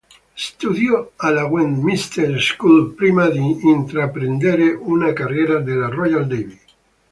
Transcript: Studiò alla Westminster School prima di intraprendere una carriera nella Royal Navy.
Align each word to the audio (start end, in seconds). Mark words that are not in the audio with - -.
Studiò 0.33 1.11
alla 1.17 1.45
Westminster 1.45 2.41
School 2.41 2.95
prima 2.95 3.29
di 3.29 3.59
intraprendere 3.67 4.71
una 4.71 5.13
carriera 5.13 5.59
nella 5.59 5.89
Royal 5.89 6.25
Navy. 6.25 6.59